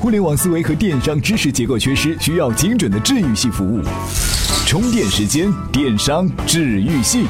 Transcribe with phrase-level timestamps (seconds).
[0.00, 3.82] 互联网思维和电商知识结构缺失，需要精准的治愈系服务。
[4.66, 7.26] 充电时间，电商治愈系。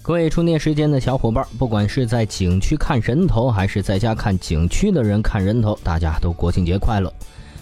[0.00, 7.12] 各位充电时间的小伙伴，不管是在景区看人头，还是在家看景区的人看人头，大家都国庆节快乐！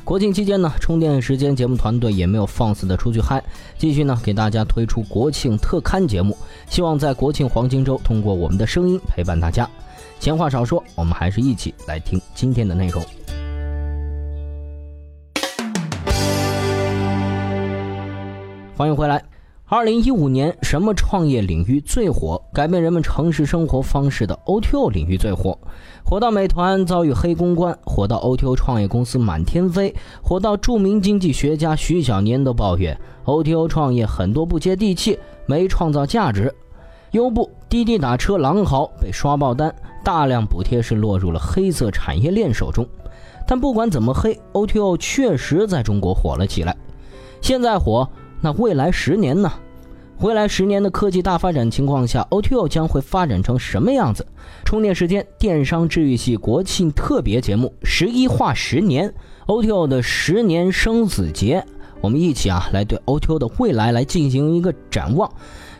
[0.04, 3.42] 国庆期间呢，充电时间节目团队也没有放肆的出去嗨，
[3.76, 6.38] 继续呢给大家推出国庆特刊节目，
[6.70, 9.68] 希望在国庆黄金周通过我们的声音陪伴大家。
[10.22, 13.02] 闲话少说，我们还是一起来听今天的内容。
[18.76, 19.20] 欢迎回来。
[19.64, 22.40] 二零一五年，什么创业领域最火？
[22.54, 25.58] 改变人们城市生活方式的 O2O 领域最火，
[26.04, 36.54] 火到美团遭遇黑公关，火到 O2O 创业公司满天飞，火到著名经济学家徐小年都抱怨 O2O 创业很多不接地气，没创造价值。
[37.10, 42.86] 优步、滴滴打车、狼嚎被刷爆单，大量补贴是落入了黑色产业链手中。
[43.48, 46.76] 但不管怎么黑，O2O 确实在中国火了起来。
[47.40, 48.06] 现在火。
[48.42, 49.50] 那未来十年呢？
[50.20, 54.26] 未来十年的科技大发展情况下，O2O 将会发展成什么样子？
[54.66, 59.14] 充电时间电商治愈系国庆特别节目十一画十年
[59.46, 61.64] O2O 的十年生死劫，
[62.02, 65.32] 我们一起啊来对 O2O 的未来来进行一个展望，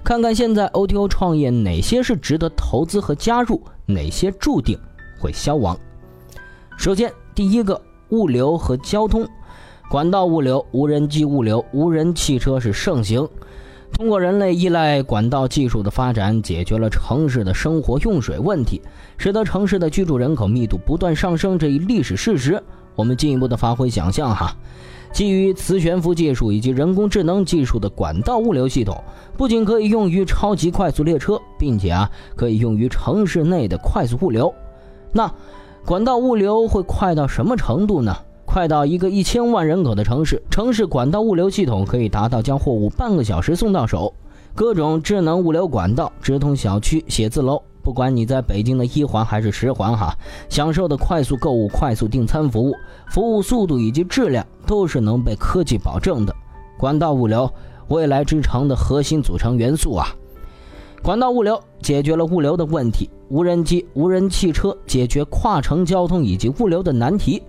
[0.02, 4.78] 看看现在 O2O 创业哪些是值得投资和加入，哪些注定
[5.18, 5.76] 会消亡。
[6.78, 7.78] 首先，第一个
[8.10, 9.28] 物流和交通。
[9.90, 13.28] 管道物流、无人机物流、无人汽车是盛行。
[13.92, 18.80] 通过人类依赖管道技术的发展，解决了城市的生活用水问题，
[19.18, 21.58] 使得城市的居住人口密度不断上升。
[21.58, 22.62] 这一历史事实，
[22.94, 24.56] 我们进一步的发挥想象哈。
[25.12, 28.96] 基于磁悬浮技术以及人工智能技术的管道物流系统，
[29.36, 34.52] 不仅可以用于超级快速列车，并且啊，可以用于城市内的快速物流。
[35.12, 35.30] 那
[35.84, 38.16] 管道物流会快到什么程度呢？
[38.46, 44.14] 快到一个一千万人口的城市，城市管道物流系统可以达到将货物半个小时送到手。
[44.54, 50.14] 各种智能物流管道直通小区、写字楼，不管你在北京的一环还是十环，哈，
[50.50, 52.74] 享受的快速购物、快速订餐服务，
[53.08, 56.34] 服务速度以及质量都是能被科技保证的。
[56.78, 57.50] 管道物流，
[57.88, 60.06] 未来之城的核心组成元素啊！
[61.02, 67.42] 管道物流解决了物流的问题，无人机、无人汽车解决跨城交通以及物流的难题。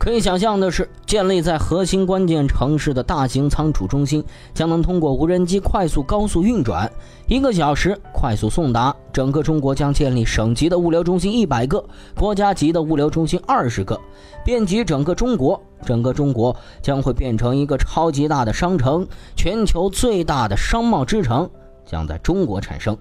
[0.00, 4.24] 可以想象的是，建立在核心关键城市的大型仓储中心
[4.54, 6.90] 将能通过无人机快速高速运转，
[7.26, 8.96] 一个小时快速送达。
[9.12, 11.84] 整个中国将建立省级的物流中心一百个，
[12.18, 14.00] 国家级的物流中心二十个，
[14.42, 15.62] 遍及整个中国。
[15.84, 19.06] 整个中国将会变成一个超级大的商城，
[19.36, 21.50] 全球最大的商贸之城
[21.84, 22.96] 将在中国产生。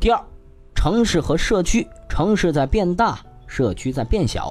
[0.00, 0.18] 第二，
[0.74, 4.50] 城市和社区，城市在变大，社区在变小。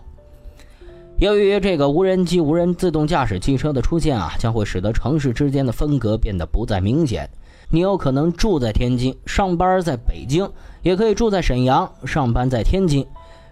[1.19, 7.29] 由于这个无人机、无人自动驾驶汽车的出现啊，将会使得城市之间的分隔变得不再明显。
[7.67, 10.47] 你有可能住在天津，上班在北京；
[10.81, 13.03] 也可以住在沈阳，上班在天津；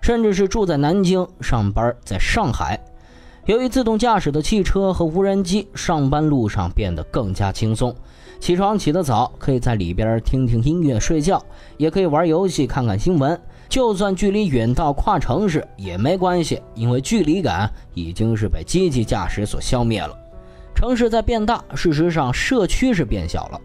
[0.02, 2.80] 甚至是住在南京，上班在上海。
[3.48, 7.94] 由于自动驾驶的汽车和无人机，上班路上变得更加轻松。
[8.40, 11.44] 起床起得早，可以在里边听听音乐、睡觉，
[11.76, 13.38] 也可以玩游戏、看看新闻。
[13.70, 20.18] 就算距离远到跨城市也没关系，因为距离感已经是被机器驾驶所消灭了。
[20.74, 23.60] 城市在变大，事实上社区是变小了。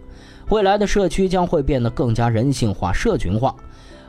[0.48, 3.54] 未来的社区将会变得更加人性化、社群化，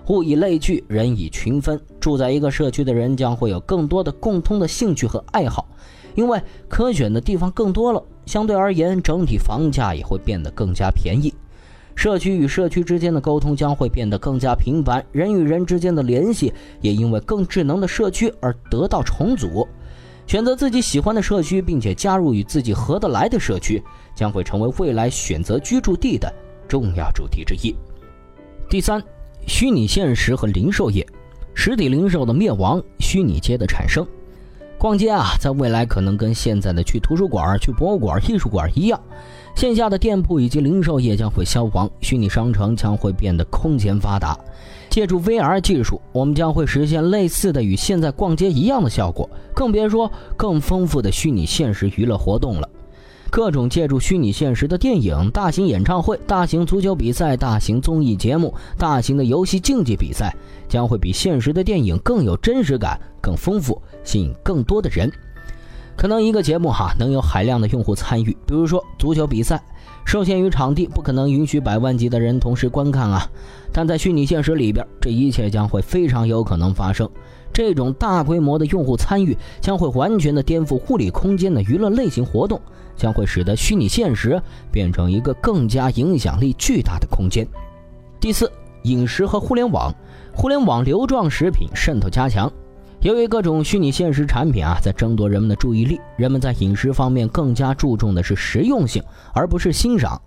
[0.07, 1.79] 物以类聚，人以群分。
[1.99, 5.67] 住在一个社区的人将会有更多的共通的兴趣和爱好，
[6.15, 8.03] 因为可选的地方更多了。
[8.25, 11.33] 相对而言，整体房价也会变得更加便宜。
[11.95, 19.67] 社区与社区之间的沟通将会变得更加频繁，人与人之间的联系也因为更智能的社区而得到重组。
[20.25, 23.83] 选择自己喜欢的社区，并且加入与自己合得来的社区，
[24.15, 26.33] 将会成为未来选择居住地的
[26.67, 27.75] 重要主题之一。
[28.69, 29.03] 第三，
[29.45, 31.05] 虚拟现实和零售业，
[31.53, 34.05] 实体零售的灭亡，虚拟街的产生。
[34.83, 38.99] 逛街啊，在未来可能跟现在的去图书馆、去博物馆、艺术馆一样。
[39.55, 44.37] 线下的店铺以及零售业将会消亡，虚拟商城将会变得空前发达。
[44.89, 52.67] 借助 VR 技术，我们将会实现类似的与现在逛街一样的效果，更别说更丰富的虚拟现实娱乐活动了。
[53.33, 60.31] 各种借助虚拟现实的电影、大型演唱会、大型足球比赛、大型综艺节目、大型的游戏竞技比赛，
[60.69, 65.11] 将会比现实的电影更有真实感、更丰富，吸引更多的人。
[65.97, 69.59] 可能一个节目哈能有海量的用户参与，比如说足球比赛，
[70.05, 73.27] 受限于场地，不可能允许百万级的人同时观看啊。
[73.71, 77.09] 但在虚拟现实里边，这一切将会非常有可能发生。
[77.53, 82.59] 这种大规模的用户参与将会完全的颠覆物理空间的娱乐类型活动，
[82.97, 84.41] 将会使得虚拟现实
[84.71, 87.47] 变成一个更加影响力巨大的空间。
[88.19, 88.51] 第四，
[88.83, 89.93] 饮食和互联网，
[90.33, 92.51] 互联网流状食品渗透加强。
[93.01, 99.03] 由于各种虚拟现实产品啊在争夺人们的注意力，人们在饮食方面更加注重的是实用性，
[99.33, 100.19] 而不是欣赏。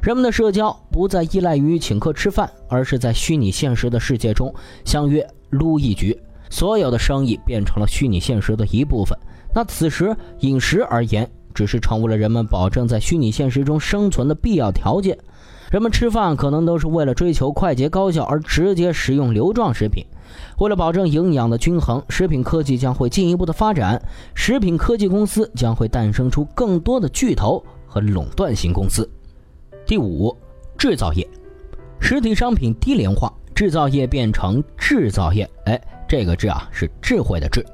[0.00, 4.54] 人们的社交不再依赖于请客吃饭，而是在虚拟现实的世界中
[4.84, 6.18] 相约撸一局。
[6.54, 9.18] 所有的生意变成了虚拟现实的一部分。
[9.52, 15.18] 那此时饮食而言，只是成为了人们保证在虚拟现实中生存的必要条件。
[15.72, 20.04] 人们吃饭可能都是为了追求快捷高效而直接食用流状食品。
[20.60, 24.00] 为了保证营养的均衡，食品科技将会进一步的发展，
[24.36, 29.10] 食品科技公司将会诞生出更多的巨头和垄断型公司。
[29.84, 30.32] 第五，
[30.78, 31.28] 制造业，
[31.98, 35.48] 实体商品低廉化，制造业变成制造业。
[35.66, 35.80] 哎，
[36.16, 37.66] 这个“智”啊是智慧的“智”。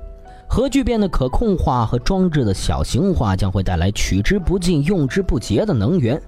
[0.48, 6.18] 核聚变的可控化和装置的小型化将会带来取之不尽、用之不竭的能源。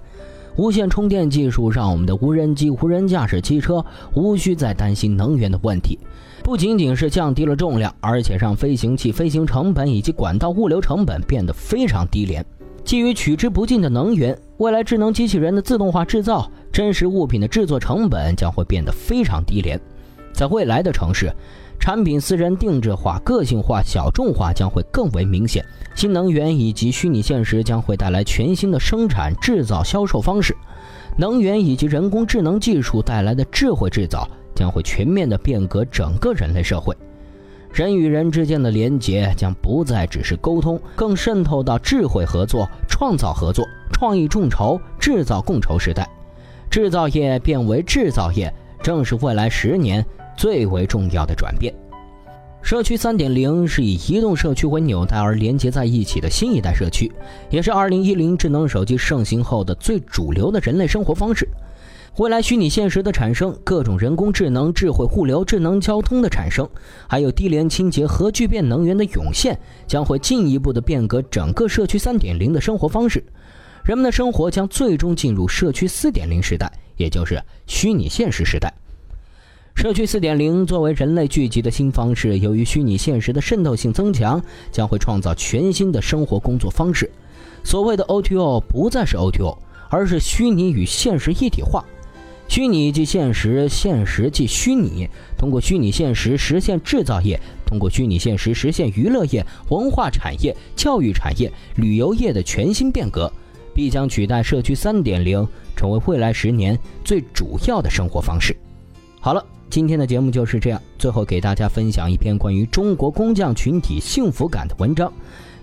[0.55, 3.83] 无线充电技术让我们的无人机、无人驾驶汽车
[4.13, 5.97] 无需再担心能源的问题。
[6.43, 12.45] 不仅仅是降低了重量，而且让飞行器飞行成本以及管道物流成本变得非常低廉。
[12.83, 19.81] 基于取之不尽的能源，未来智能机器人的自动化制造、真实物品的制作成本将会变得非常低廉。
[20.31, 21.31] 在未来的城市，
[21.79, 25.63] 产品私人定制化、个性化、小众化将会更为明显。
[25.95, 30.55] 新能源以及虚拟现实将会带来全新的生产、制造、销售方式。
[31.17, 36.95] 能源以及人工智能技术带来的智慧制造将会全面的变革整个人类社会。
[37.71, 46.07] 人与人之间的连结将不再只是沟通，更渗透到智慧合作、创造合作、创意众筹、制造共筹时代。
[46.69, 50.03] 制造业变为制造业，正是未来十年
[50.35, 51.73] 最为重要的转变。
[52.61, 57.11] 社区三点零是以移动社区为纽带而连接在一起的新一代社区，
[57.49, 61.47] 也是二零一零智能手机盛行后的最主流的人类生活方式。
[62.19, 66.69] 未来虚拟现实的产生，各种人工智能、智慧物流、智能交通的产生，
[67.07, 73.21] 还有低廉、清洁、核聚变能源的涌现，将会进一步的变革整个社区三点零的生活方式。
[73.83, 78.73] 人们的生活将最终进入社区四点零时代，也就是虚拟现实时代。
[79.75, 84.41] 社区四点零作为人类聚集的新方式，由于虚拟现实的渗透性增强，
[84.71, 87.11] 将会创造全新的生活工作方式。
[87.63, 89.57] 所谓的 O2O 不再是 O2O，
[89.89, 91.83] 而是虚拟与现实一体化。
[92.47, 95.09] 虚拟即现实，现实即虚拟。
[95.37, 103.29] 通过虚拟现实实现制造业，通过虚拟现实实现娱乐业、文化产业、教育产业、旅游业的全新变革，
[103.73, 105.45] 必将取代社区三点零，
[105.75, 108.55] 成为未来十年最主要的生活方式。
[109.19, 109.43] 好了，
[109.73, 110.79] 今天的节目就是这样。
[110.99, 115.11] 最后给大家分享一篇关于中国工匠群体幸福感的文章。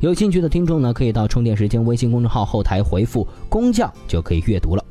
[0.00, 4.84] 有兴趣的听众呢，可以到充电时间微信公众号后台回复“工匠”就可以阅读了。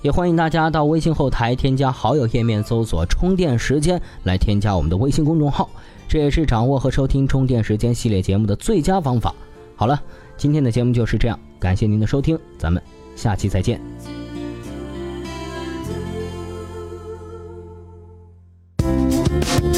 [0.00, 5.68] 也欢迎大家到微信后台添加好友页面搜索“充电时间”来添加我们的微信公众号，
[6.06, 9.34] 这也是掌握和收听充电时间系列节目的最佳方法。
[9.74, 10.00] 好了，
[10.36, 12.80] 今天的节目就是这样，感谢您的收听，咱们
[13.16, 14.21] 下期再见。